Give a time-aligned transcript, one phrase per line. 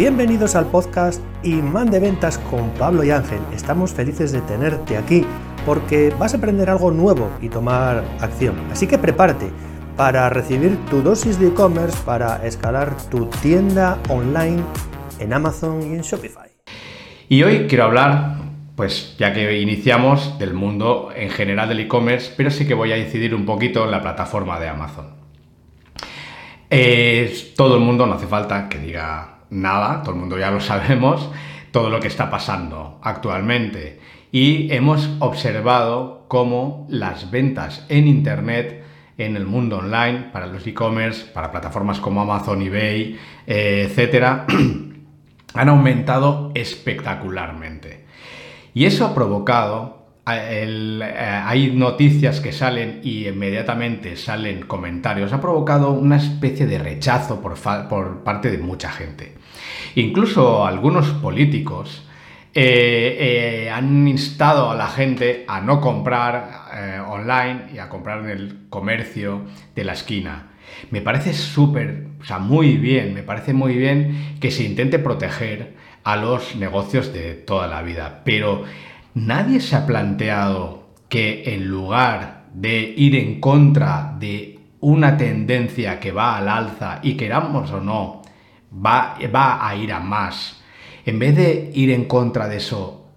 [0.00, 3.40] Bienvenidos al podcast Imán de Ventas con Pablo y Ángel.
[3.54, 5.26] Estamos felices de tenerte aquí
[5.66, 8.54] porque vas a aprender algo nuevo y tomar acción.
[8.72, 9.50] Así que prepárate
[9.98, 14.62] para recibir tu dosis de e-commerce para escalar tu tienda online
[15.18, 16.48] en Amazon y en Shopify.
[17.28, 18.36] Y hoy quiero hablar,
[18.76, 22.96] pues ya que iniciamos, del mundo en general del e-commerce, pero sí que voy a
[22.96, 25.08] incidir un poquito en la plataforma de Amazon.
[27.54, 31.30] todo el mundo, no hace falta que diga nada, todo el mundo ya lo sabemos,
[31.70, 34.00] todo lo que está pasando actualmente.
[34.32, 38.84] Y hemos observado cómo las ventas en Internet,
[39.18, 44.46] en el mundo online, para los e-commerce, para plataformas como Amazon, eBay, eh, etcétera,
[45.54, 48.06] han aumentado espectacularmente.
[48.72, 50.00] Y eso ha provocado
[50.32, 57.40] eh, hay noticias que salen y inmediatamente salen comentarios, ha provocado una especie de rechazo
[57.40, 59.34] por, parte de mucha gente.
[59.94, 62.06] Incluso algunos políticos
[62.52, 66.60] eh, eh, han instado a la gente a no comprar
[67.08, 69.42] online y a comprar en el comercio
[69.74, 70.50] de la esquina.
[70.90, 75.74] Me parece súper, o sea, muy bien, me parece muy bien que se intente proteger
[76.04, 78.64] a los negocios de toda la vida, pero
[79.14, 86.12] nadie se ha planteado que en lugar de ir en contra de una tendencia que
[86.12, 88.19] va al alza y queramos o no,
[88.72, 89.16] va,
[89.66, 90.60] a ir a más,
[91.04, 93.08] en vez de ir en contra de eso,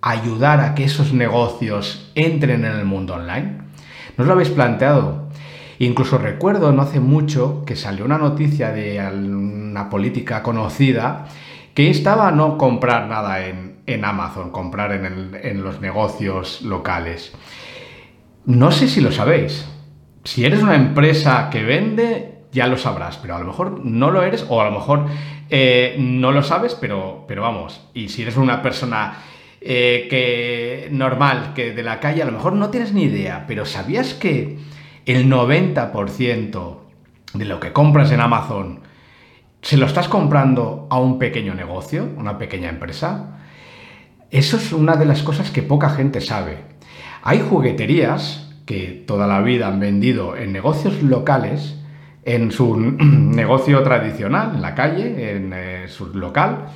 [0.00, 3.58] ayudar a que esos negocios entren en el mundo online?
[4.16, 5.28] ¿No os lo habéis planteado?
[5.78, 11.26] Incluso recuerdo no hace mucho que salió una noticia de una política conocida
[11.74, 17.32] que instaba a no comprar nada en, Amazon, comprar en, los negocios locales.
[18.44, 19.68] No sé si lo sabéis.
[20.24, 24.24] Si eres una empresa que vende, ya lo sabrás, pero a lo mejor no lo
[24.24, 25.06] eres o a lo mejor
[25.48, 27.80] eh, no lo sabes, pero, pero vamos.
[27.94, 29.14] Y si eres una persona
[29.60, 33.64] eh, que normal, que de la calle, a lo mejor no tienes ni idea, pero
[33.64, 34.58] ¿sabías que
[35.06, 36.78] el 90%
[37.34, 38.80] de lo que compras en Amazon
[39.62, 43.38] se lo estás comprando a un pequeño negocio, una pequeña empresa,
[44.32, 46.58] eso es una de las cosas que poca gente sabe.
[47.22, 51.78] Hay jugueterías que toda la vida han vendido en negocios locales,
[52.28, 56.66] en su negocio tradicional, en la calle, en eh, su local,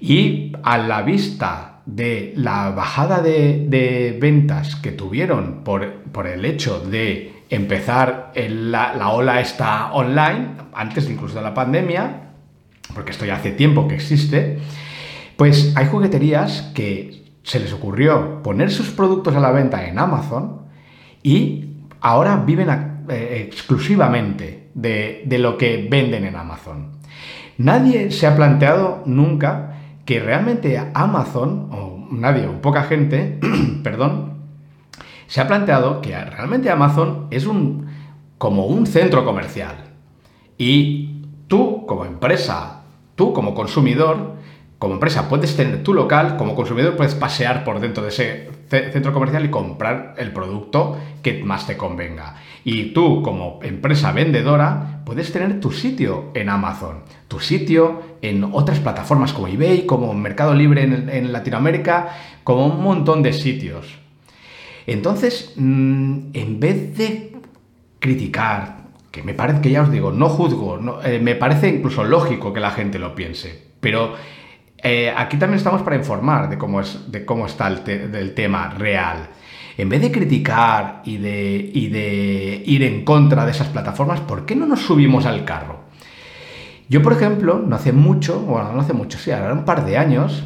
[0.00, 6.80] y a la vista de la bajada de, ventas que tuvieron por, por el hecho
[6.80, 12.32] de empezar la, ola esta online, antes incluso de la pandemia,
[12.94, 14.58] porque esto ya hace tiempo que existe,
[15.36, 20.62] pues hay jugueterías que se les ocurrió poner sus productos a la venta en Amazon
[21.22, 22.68] y ahora viven
[23.08, 26.92] eh, exclusivamente de, lo que venden en Amazon.
[27.58, 33.38] Nadie se ha planteado nunca que realmente Amazon, o nadie, o poca gente,
[33.82, 34.34] perdón,
[35.26, 37.86] se ha planteado que realmente Amazon es un,
[38.38, 39.76] como un centro comercial.
[40.58, 42.82] Y tú, como empresa,
[43.14, 44.34] tú como consumidor,
[44.78, 49.12] como empresa puedes tener tu local, como consumidor puedes pasear por dentro de ese centro
[49.12, 52.36] comercial y comprar el producto que más te convenga.
[52.64, 58.78] Y tú como empresa vendedora puedes tener tu sitio en Amazon, tu sitio en otras
[58.78, 62.08] plataformas como eBay, como Mercado Libre en, en Latinoamérica,
[62.44, 63.98] como un montón de sitios.
[64.86, 67.32] Entonces, mm, en vez de
[67.98, 68.80] criticar,
[69.10, 72.60] que me parece que ya os digo, no juzgo, eh, me parece incluso lógico que
[72.60, 74.14] la gente lo piense, pero
[74.82, 79.28] eh, aquí también estamos para informar de cómo, es, de cómo está el, tema real.
[79.76, 84.66] En vez de criticar y de, ir en contra de esas plataformas, ¿por qué no
[84.66, 85.80] nos subimos al carro?
[86.88, 89.96] Yo, por ejemplo, no hace mucho, bueno, no hace mucho, sí, ahora un par de
[89.96, 90.44] años,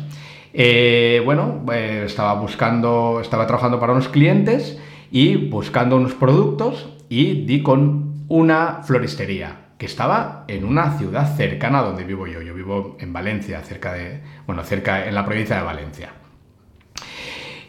[0.52, 4.78] eh, bueno, eh, estaba buscando, estaba trabajando para unos clientes
[5.10, 11.82] y buscando unos productos y di con una floristería estaba en una ciudad cercana a
[11.82, 12.42] donde vivo yo.
[12.42, 16.12] Yo vivo en Valencia, cerca de, bueno, cerca en la provincia de Valencia.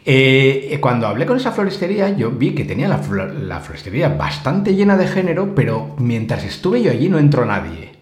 [0.08, 4.96] Eh, cuando hablé con esa floristería, yo vi que tenía la, la, floristería bastante llena
[4.96, 7.92] de género, pero mientras estuve yo allí no entró nadie.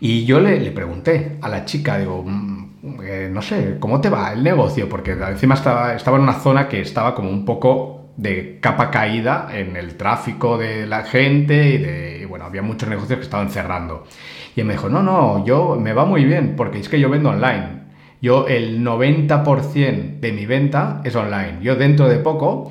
[0.00, 2.62] Y yo le, le pregunté a la chica, digo, mm,
[3.04, 4.88] eh, no sé, ¿cómo te va el negocio?
[4.88, 9.48] Porque encima estaba, estaba en una zona que estaba como un poco de capa caída
[9.52, 14.06] en el tráfico de la gente y de, bueno, había muchos negocios que estaban cerrando.
[14.54, 17.08] Y él me dijo, no, no, yo me va muy bien porque es que yo
[17.08, 17.82] vendo online.
[18.20, 21.58] Yo el 90% de mi venta es online.
[21.60, 22.70] Yo dentro de poco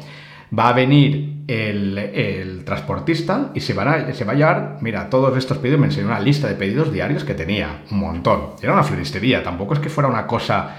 [0.57, 5.35] va a venir el, transportista y se, van a, se va a llevar, mira, todos
[5.37, 8.51] estos pedidos, me enseñó una lista de pedidos diarios que tenía, un montón.
[8.61, 10.77] Era una floristería, tampoco es que fuera una cosa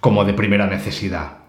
[0.00, 1.45] como de primera necesidad.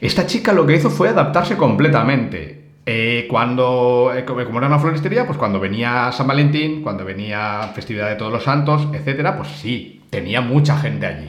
[0.00, 2.58] Esta chica lo que hizo fue adaptarse completamente.
[2.90, 8.08] Eh, cuando, eh, como era una floristería, pues cuando venía San Valentín, cuando venía Festividad
[8.08, 11.28] de Todos los Santos, etcétera, pues sí, tenía mucha gente allí.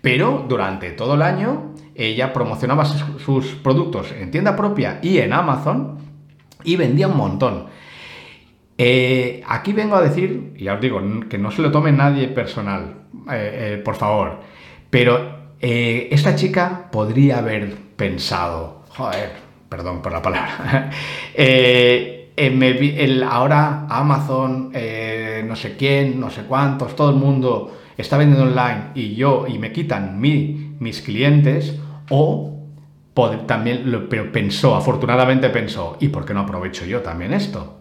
[0.00, 5.98] Pero durante todo el año ella promocionaba sus, productos en tienda propia y en Amazon
[6.64, 7.66] y vendía un montón.
[8.78, 12.26] Eh, aquí vengo a decir, y ya os digo, que no se lo tome nadie
[12.26, 12.94] personal,
[13.84, 14.40] por favor,
[14.88, 19.32] pero esta chica podría haber pensado, joder,
[19.68, 20.90] perdón por la palabra,
[21.34, 22.32] eh,
[23.28, 28.92] ahora Amazon, eh, no sé quién, no sé cuántos, todo el mundo está vendiendo online
[28.94, 32.56] y yo, y me quitan mi, mis clientes, o
[33.46, 37.80] también lo, pensó, afortunadamente pensó, ¿y por qué no aprovecho yo también esto?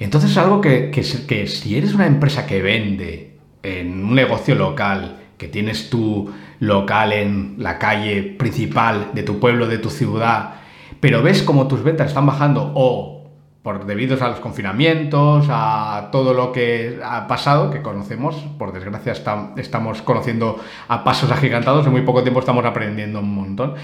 [0.00, 5.21] Entonces es algo que, que si eres una empresa que vende en un negocio local,
[5.42, 6.30] que tienes tu
[6.60, 10.54] local en la calle principal de tu pueblo, de tu ciudad,
[11.00, 13.24] pero ves como tus ventas están bajando o
[13.64, 19.12] por debido a los confinamientos, a todo lo que ha pasado, que conocemos, por desgracia
[19.56, 23.74] estamos conociendo a pasos agigantados, en muy poco tiempo estamos aprendiendo un montón,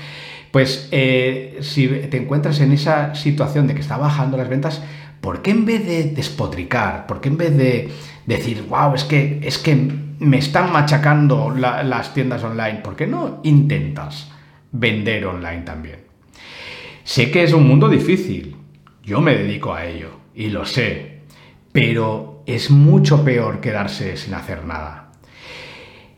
[0.53, 4.81] pues eh, si te encuentras en esa situación de que está bajando las ventas,
[5.21, 7.91] ¿por qué en vez de despotricar, por qué en vez de
[8.27, 13.41] decir, wow, es que, es que me están machacando las tiendas online, ¿por qué no
[13.45, 14.31] intentas
[14.73, 16.01] vender online también?
[17.05, 18.57] Sé que es un mundo difícil,
[19.03, 21.23] yo me dedico a ello y lo sé,
[21.73, 25.13] pero es mucho peor quedarse sin hacer nada.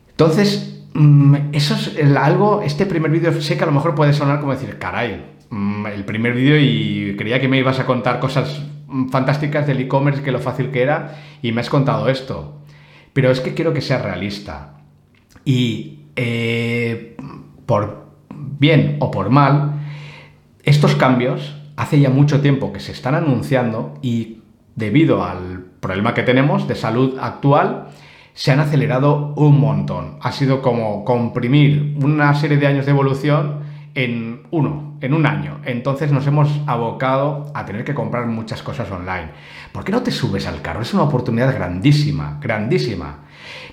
[0.09, 4.39] Entonces, mm, eso es algo, este primer vídeo sé que a lo mejor puede sonar
[4.39, 8.61] como decir, caray, mm, el primer vídeo y creía que me ibas a contar cosas
[9.09, 12.60] fantásticas del e-commerce, que lo fácil que era, y me has contado esto.
[13.13, 14.77] Pero es que quiero que sea realista.
[15.43, 17.17] Y eh,
[17.65, 18.07] por
[18.59, 19.81] bien o por mal,
[20.63, 24.41] estos cambios hace ya mucho tiempo que se están anunciando y
[24.75, 27.87] debido al problema que tenemos de salud actual,
[28.33, 30.17] se han acelerado un montón.
[30.21, 33.61] Ha sido como comprimir una serie de años de evolución
[33.95, 35.59] en uno, en un año.
[35.65, 39.29] Entonces nos hemos abocado a tener que comprar muchas cosas online.
[39.71, 40.81] ¿Por qué no te subes al carro?
[40.81, 43.25] Es una oportunidad grandísima, grandísima.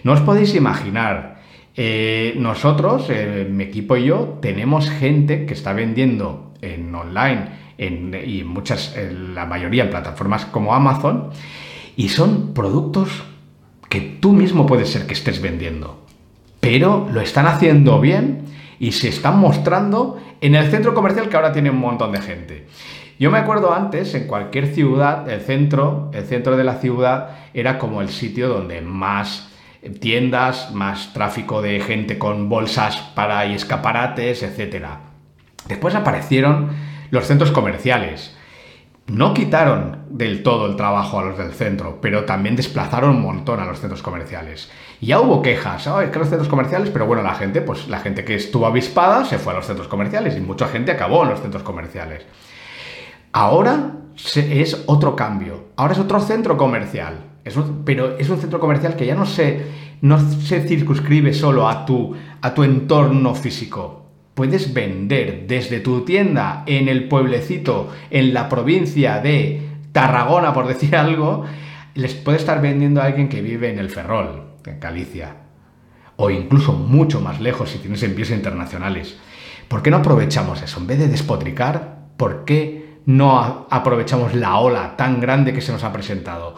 [0.05, 1.39] No os podéis imaginar.
[1.77, 8.43] Eh, nosotros, eh, mi equipo y yo, tenemos gente que está vendiendo en online y
[8.43, 8.97] muchas,
[9.33, 11.31] la mayoría en plataformas como Amazon,
[11.97, 13.23] y son productos
[13.89, 16.05] que tú mismo puedes ser que estés vendiendo.
[16.61, 18.43] Pero lo están haciendo bien
[18.79, 22.67] y se están mostrando en el centro comercial que ahora tiene un montón de gente.
[23.19, 27.79] Yo me acuerdo antes, en cualquier ciudad, el centro, el centro de la ciudad era
[27.79, 29.49] como el sitio donde más
[30.01, 34.87] tiendas, más tráfico de gente con bolsas para y escaparates, etc.
[35.67, 36.71] Después aparecieron
[37.11, 38.38] los centros comerciales.
[39.09, 43.59] No quitaron del todo el trabajo a los del centro, pero también desplazaron un montón
[43.59, 44.71] a los centros comerciales.
[45.01, 48.01] Ya hubo quejas, oh, es que los centros comerciales, pero bueno, la gente, pues la
[48.01, 51.31] gente que estuvo avispada se fue a los centros comerciales y mucha gente acabó en
[51.31, 52.27] los centros comerciales.
[53.33, 53.93] Ahora
[54.37, 57.15] es otro cambio, ahora es otro centro comercial,
[57.87, 59.65] pero es un centro comercial que ya no se,
[60.03, 64.08] no se circunscribe solo a tu, a tu entorno físico,
[64.39, 70.95] puedes vender desde tu tienda en el pueblecito, en la provincia de Tarragona, por decir
[70.97, 71.45] algo,
[71.97, 75.39] les puede estar vendiendo a alguien que vive en el Ferrol, en Galicia,
[76.15, 79.19] o incluso mucho más lejos si tienes envíos internacionales.
[79.67, 80.79] ¿Por qué no aprovechamos eso?
[80.79, 85.83] En vez de despotricar, ¿por qué no aprovechamos la ola tan grande que se nos
[85.83, 86.55] ha presentado?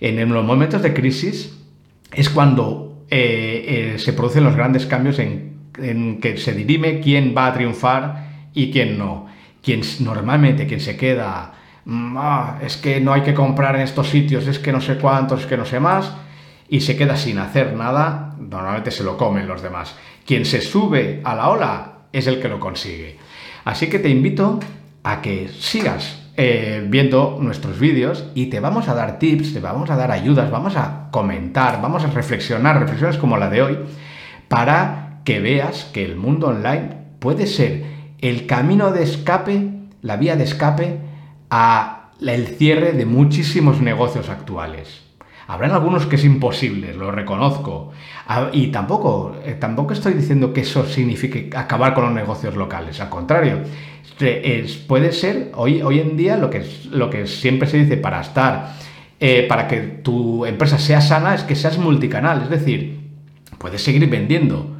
[0.00, 1.56] En los momentos de crisis
[2.12, 7.34] es cuando eh, eh, se producen los grandes cambios en en que se dirime quién
[7.36, 9.26] va a triunfar y quién no.
[9.62, 11.52] Quien normalmente quien se queda,
[11.84, 14.96] mm, ah, es que no hay que comprar en estos sitios, es que no sé
[14.96, 16.12] cuántos, es que no sé más,
[16.68, 19.96] y se queda sin hacer nada, normalmente se lo comen los demás.
[20.24, 23.18] Quien se sube a la ola es el que lo consigue.
[23.64, 24.60] Así que te invito
[25.02, 29.90] a que sigas eh, viendo nuestros vídeos y te vamos a dar tips, te vamos
[29.90, 33.78] a dar ayudas, vamos a comentar, vamos a reflexionar, reflexiones como la de hoy,
[34.48, 37.84] para que veas que el mundo online puede ser
[38.20, 39.70] el camino de escape,
[40.02, 40.98] la vía de escape
[41.50, 45.02] a el cierre de muchísimos negocios actuales.
[45.46, 47.90] Habrán algunos que es imposible, lo reconozco.
[48.28, 53.00] Ah, y tampoco, eh, tampoco estoy diciendo que eso signifique acabar con los negocios locales.
[53.00, 53.62] Al contrario,
[54.20, 58.20] es, puede ser hoy, hoy en día lo que, lo que siempre se dice para
[58.20, 58.76] estar,
[59.18, 62.42] eh, para que tu empresa sea sana, es que seas multicanal.
[62.42, 63.00] Es decir,
[63.58, 64.76] puedes seguir vendiendo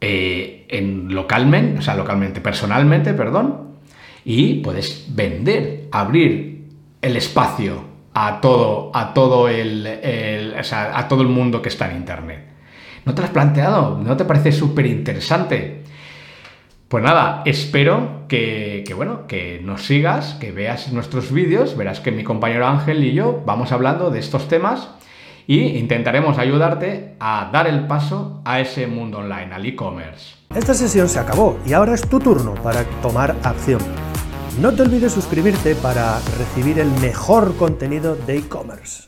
[0.00, 3.76] eh, en localmente, o sea, localmente, personalmente, perdón,
[4.24, 6.64] y puedes vender, abrir
[7.00, 7.84] el espacio
[8.14, 12.46] a todo, a todo el, a todo el mundo que está en internet.
[13.04, 13.98] ¿No te lo has planteado?
[14.02, 15.84] ¿No te parece súper interesante?
[16.88, 22.22] Pues nada, espero que, bueno, que nos sigas, que veas nuestros vídeos, verás que mi
[22.22, 24.88] compañero Ángel y yo vamos hablando de estos temas
[25.46, 30.36] y intentaremos ayudarte a dar el paso a ese mundo online, al e-commerce.
[30.54, 33.80] Esta sesión se acabó y ahora es tu turno para tomar acción.
[34.60, 39.04] No te olvides suscribirte para recibir el mejor contenido de e-commerce.